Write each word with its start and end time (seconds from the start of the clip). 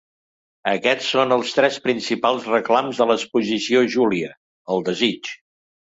Aquests 0.69 1.09
són 1.15 1.33
els 1.35 1.51
tres 1.57 1.77
principals 1.83 2.49
reclams 2.53 3.03
de 3.03 3.07
l’exposició 3.11 3.87
Júlia, 3.97 4.33
el 4.77 4.83
desig. 4.89 5.35